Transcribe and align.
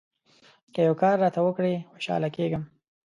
که 0.73 0.79
یو 0.87 0.93
کار 1.01 1.15
راته 1.23 1.39
وکړې، 1.43 1.73
خوشاله 1.91 2.29
کېږم. 2.35 2.63